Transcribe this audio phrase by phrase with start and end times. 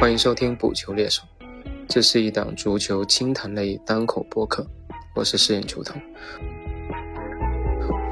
[0.00, 1.22] 欢迎收听《补球猎手》，
[1.88, 4.66] 这是一档足球轻谈类单口播客，
[5.14, 6.00] 我是饰演球童。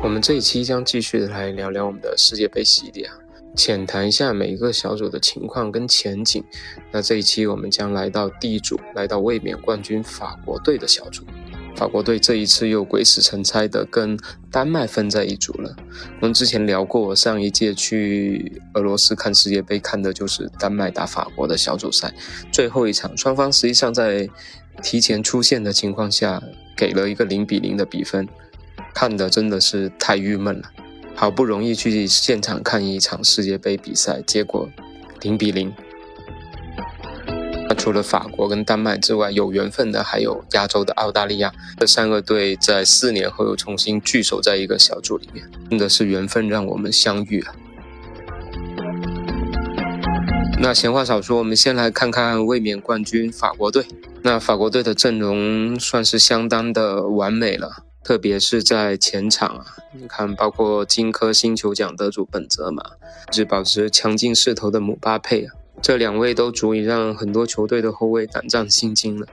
[0.03, 3.15] 我们这一期将继续来聊聊我们的世界杯系列啊，
[3.57, 6.43] 浅谈一下每一个小组的情况跟前景。
[6.93, 11.25] 那这一期我们将来到 D 组，来到卫冕冠军法国队的小组。
[11.77, 14.19] 法国队这一次又鬼使神差的跟
[14.51, 15.75] 丹麦分在一组了。
[16.21, 22.13] 我们之前聊过，我上一届去俄罗斯看世界杯，看的就是丹麦打法国的小组赛
[22.53, 24.29] 最后一场，双方实际上在
[24.83, 26.43] 提前出线的情况下，
[26.77, 28.29] 给了一个零比零的比分，
[28.93, 30.71] 看的真的是太郁闷了。
[31.21, 34.71] 好不容易去现场看一场世界杯比赛，结果
[35.21, 35.71] 零比零。
[37.69, 41.53] 那除了法国跟丹麦之外，有缘分的还有亚洲的澳大利亚。
[41.77, 47.53] 这三个队在四年后又重新聚首在一个小组里面，真的是缘分让我们相遇啊！
[50.59, 53.85] 那闲话少说，我们先来看看卫冕冠军法国队。
[54.23, 62.83] 那法国队的阵容算是相当的完美了，特别是在前场啊，你看，包括金科星球奖得主本泽马，
[63.29, 65.55] 一直保持强劲势头的姆巴佩啊。
[65.83, 69.27] 这两位都足以让很多球队的后卫胆战心惊了，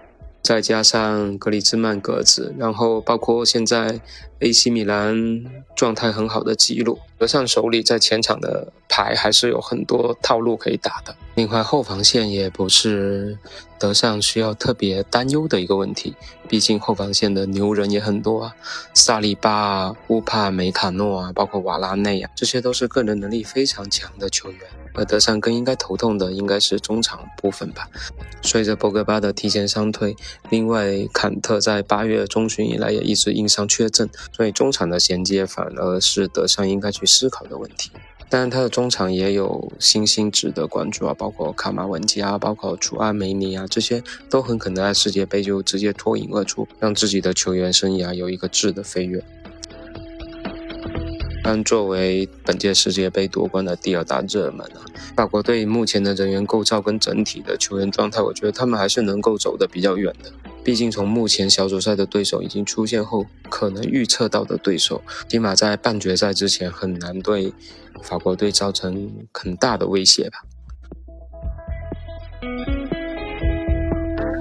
[0.48, 4.00] 再加上格里兹曼、格子，然后包括现在
[4.40, 5.44] AC 米兰
[5.76, 11.14] 状态很好的吉鲁，德尚手里在前场的牌还是有很多套路可以打的。
[11.36, 13.38] 另外后防线也不是
[13.78, 16.16] 德尚需要特别担忧的一个问题，
[16.48, 18.56] 毕竟后防线的牛人也很多啊，
[18.94, 24.62] 萨利巴、乌帕梅卡诺啊，包括瓦拉内啊，这些都是个人能力非常强的球员。
[24.98, 27.88] 而德尚更应该头痛的应该是中场部分吧。
[28.42, 30.16] 随着博格巴的提前伤退，
[30.50, 37.92] 另外坎特在八月中旬以来也一直因伤缺阵，所以中场的衔接反而是德尚应该去思考的问题。
[38.30, 49.24] 当然，他的中场也有新星值得关注啊，包括卡马文加，包括楚阿梅尼啊，这些都很可能在世界杯就直接脱颖而出，让自己的球员生涯有一个质的飞跃。
[51.50, 54.84] 但作为本届世界杯夺冠的第二大热门啊，
[55.16, 60.30] 法国队目前的人员构造跟整体的球员状态，我觉得他们还是能够走得比较远的。
[60.62, 67.54] 毕竟从目前小组赛的对手已经出现后，可能预测到的对手，起码在半决赛之前很难对
[68.04, 70.40] 法国队造成很大的威胁吧。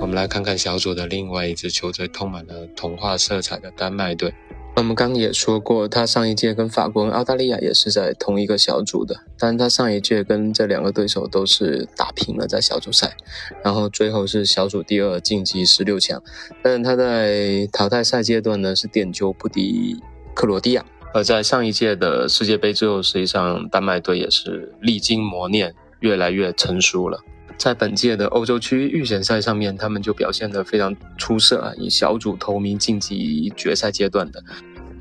[0.01, 4.35] 我们来看看小组的另外一支球队，充满了童话色彩的丹麦队。
[4.79, 13.17] 我们刚刚也说过，他上一届跟法国、跟澳大利亚也是在同一个小组的，但他上一届跟这两个对手都是打平了在小组赛，
[13.65, 16.23] 然后最后是小组第二晋级十六强，
[16.63, 19.99] 但他在淘汰赛阶段呢是点球不敌
[20.35, 27.19] 克罗地亚，而在上一届的世界杯之后，实际上丹麦队也是历经磨练，越来越成熟了。
[27.59, 31.73] 在本届的欧洲区预选赛上面，他们就表现得非常出色啊！
[31.79, 34.43] 以小组头名晋级决赛阶段的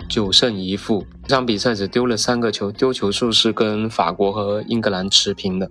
[0.08, 5.70] 九胜一负，这场比赛只丢了三个球，丢球数是跟法国和英格兰持平的。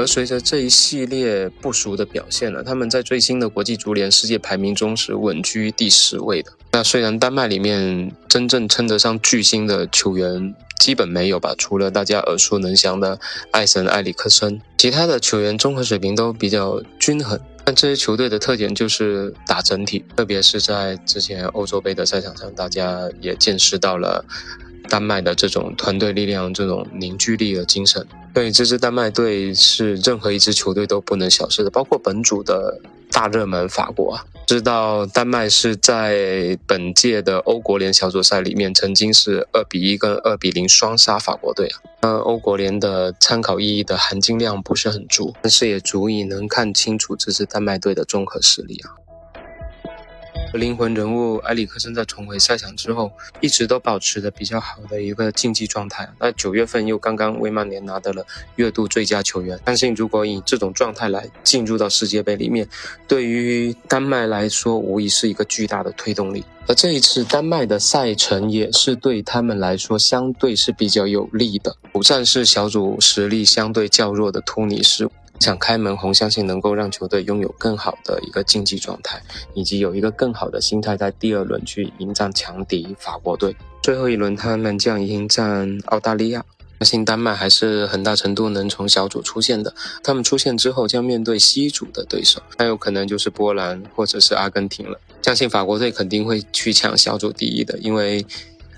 [0.00, 6.50] 而随着这一系列不俗的表现呢，他们在最新的国际足联世界排名中是稳居第十位的。
[6.72, 17.38] 那虽然丹麦里面真正称得上巨星的球员，基本没有吧，除了大家耳熟能详的艾森、埃里克森，其他的球员综合水平都比较均衡。
[17.62, 24.24] 但这些球队的特点就是打整体，特别是在之前欧洲杯的赛场上，大家也见识到了
[24.90, 28.06] 丹麦的这种团队力量、这种凝聚力的精神。
[28.34, 32.78] 对，这支丹麦队是任何一支球队都不能小视的，包括本组的。
[33.12, 41.82] 大热门法国啊，知道丹麦是在本届的欧国联小组赛里面曾经是二比一跟二比零双杀法国队啊。
[42.02, 48.94] 那欧国联的参考意义的含金量不是很足，但是也足以能看清楚这支丹麦队的综合实力啊。
[50.52, 56.08] 灵魂人物埃里克森在重回赛场之后，一直都保持的比较好的一个竞技状态。
[56.18, 58.26] 那九月份又刚刚为曼联拿到了
[58.56, 62.68] 月度最佳球员，相信如果以这种状态来进入到世界杯里面，
[63.06, 66.44] 对于丹麦来说无疑是一个巨大的推动力。
[66.66, 75.08] 而这一次丹麦的赛程也是对他们来说相对是比较有利的，不战是小组实力相对较弱的突尼斯。
[75.40, 79.20] 想开门红，相信能够让球队拥有更好的一个竞技状态，
[79.54, 83.56] 以及有一个更好的心态，在第二轮去迎战强敌法国队。
[83.82, 86.44] 最后一轮他们将迎战澳大利亚，
[86.80, 89.74] 相信丹麦还是很大程度能从小组出线的。
[90.02, 95.00] 他们出线之后将面对西组的对手，很有可能就是波兰或者是阿根廷了。
[95.22, 98.24] 相信法国队肯定会去抢小组第一的，因为。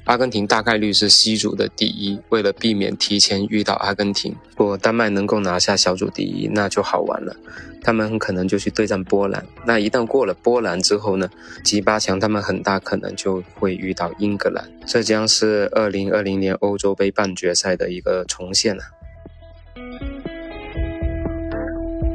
[0.04, 7.36] 阿根廷大概率是西组的第一，为了避免提前遇到阿根廷，如果丹麦能够拿下小组第一，那就好玩了。
[7.84, 11.28] 他们很可能就去对战波兰，那一旦过了波兰之后呢，
[11.64, 18.82] 吉八强他们很大可能就会遇到英格兰，这将是二零二零年欧洲杯半决赛的一个重现了。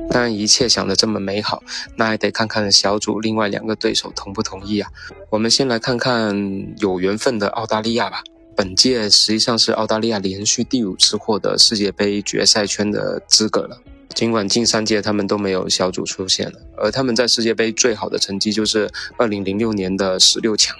[0.09, 1.62] 当然，一切想的这么美好，
[1.95, 4.89] 那还得看看小组另外两个对手同不同意啊。
[5.30, 6.36] 我们先来看看
[6.80, 8.24] 有缘分的澳大利亚吧。
[8.56, 13.80] 本届实际上是澳大利亚连续第五次获得世界杯决赛圈的资格了。
[14.15, 18.89] 尽管近三届他们都没有小组出现了，而他们在世界杯最好的成绩就是
[19.19, 20.75] 2006年的十六强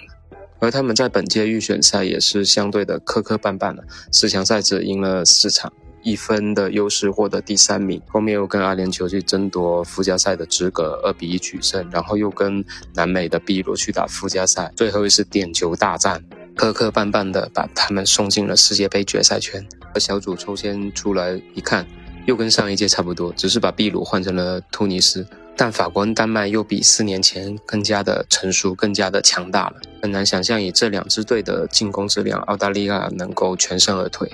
[0.58, 5.72] 而他们在本届预选赛也是相对的磕磕绊绊了，四强赛只赢了四场。
[6.02, 12.64] 一分的优势获得第三名，后面又跟阿联酋去争夺附加赛的资格，二比一取胜，然后又跟
[12.94, 16.22] 南美的秘鲁去打附加赛，最后一次点球大战，
[16.56, 19.66] 磕磕绊绊的把他们送进了世界杯决赛圈。
[19.94, 21.86] 而小组抽签出来一看，
[22.26, 29.76] 又跟上一届差不多，只是把秘鲁换成了突尼斯，但法国跟丹麦又比四年前更加的成熟，更加的强大了。
[30.02, 34.30] 很难想象以这两支队的进攻质量，澳大利亚能够全身而退。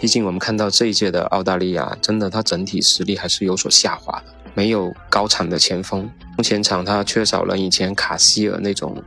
[0.00, 9.02] 毕竟我们看到这一届的澳大利亚，真的它整体实力还是有所下滑的，没有高产的前锋，中前场他缺少了以前卡希尔那种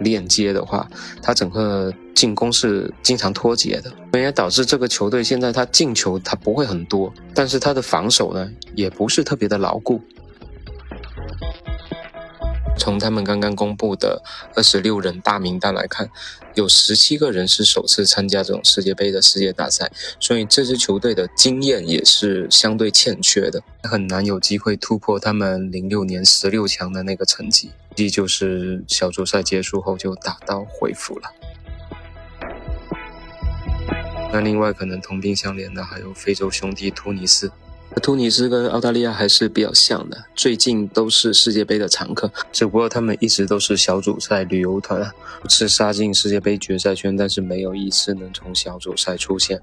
[0.00, 0.88] 链接的话，
[1.22, 10.00] 他整个进攻是经常脱节的，也导致这个球队现在他进球他不会很多，但是他的防守呢也不是特别的牢固。
[12.78, 14.22] 从他们刚刚公布的
[14.54, 16.08] 二十六人大名单来看，
[16.54, 31.30] 有十七个人是首次参加这种世界杯的世界大赛，所以这支球队的经验也是相对欠缺的，很难有机会突破他们零六年十六强的那个成绩，即就是小组赛结束后就打道回府了。
[34.32, 37.50] 那另外可能同病相怜的还有非洲兄弟突尼斯。
[37.98, 45.10] 突尼斯跟澳大利亚还是比较像的，最近都是世界杯的常客，只不过他们一直都是小组赛旅游团，
[45.48, 49.60] 次杀进世界杯决赛圈，但是没有一次能从小组赛出现。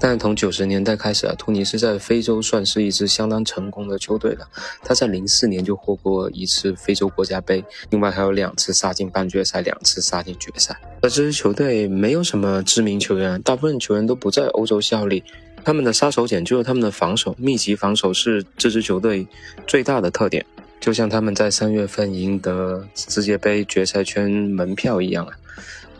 [0.00, 4.46] 但从九十年代开始啊，突尼斯在非洲算是一支相当成功的球队了。
[4.82, 10.78] 他在零四年就获过一次非洲国家杯，另外还有两次杀进半决赛，两次杀进决赛。
[11.00, 15.22] 而这支球队没有什么知名球员，大部分球员都不在欧洲效力。
[15.64, 19.26] 他们的杀手锏就是他们的防守，密集防守是这支球队
[19.66, 20.44] 最大的特点。
[20.78, 25.32] 就像他们在三月份赢得世界杯决赛圈门票一样啊，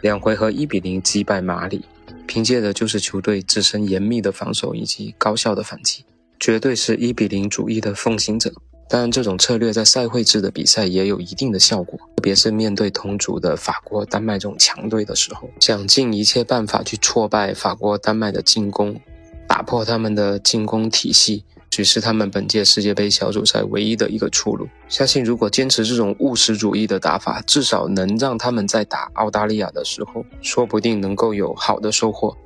[0.03, 1.83] 两回合一比零击败马里，
[2.27, 6.05] 凭借的就是球队自身严密的防守以及高效的反击，
[6.39, 8.53] 绝对是一比零主义的奉行者。
[8.91, 19.01] 当然，这种策略在赛会制的比赛也有一定的效果，特别是面对同组的法国、丹麦这种强队的时候，想尽一切办法去挫败法国、丹麦的进攻。
[19.47, 24.69] 打破他们的进攻体系，只是他们本届世界杯小组赛唯一的一个出路。
[24.89, 32.37] 相信如果坚持这种务实主义的打法，至少能让他们在打澳大利亚的时候，说不定能够有好的收获。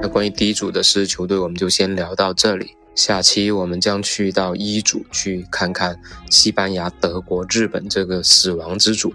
[0.00, 2.76] 那关于第一组的四支球队，我们就先聊到这里。
[2.94, 6.00] 下期我们将去到一组去看看
[6.30, 9.14] 西班牙、德国、日本这个死亡之组。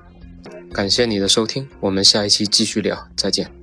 [0.72, 3.63] 感谢你的收听，我们下一期继续聊，再见。